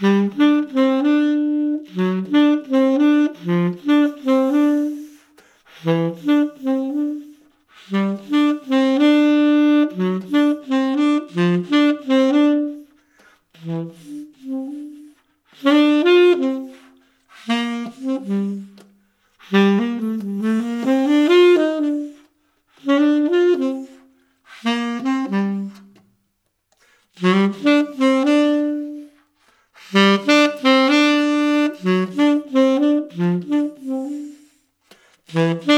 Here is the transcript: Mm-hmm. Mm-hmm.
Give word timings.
Mm-hmm. 0.00 0.43
Mm-hmm. 35.34 35.73